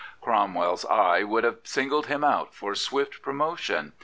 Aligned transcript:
Cromweirs 0.19 0.83
eye 0.89 1.21
would 1.21 1.43
have 1.43 1.59
singled 1.63 2.07
him 2.07 2.23
out 2.23 2.55
for 2.55 2.73
swift 2.73 3.21
promotion. 3.21 3.93